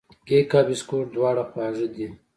کیک 0.27 0.51
او 0.57 0.63
بسکوټ 0.67 1.05
دواړه 1.15 1.43
خوږې 1.49 1.87
دي. 1.93 2.07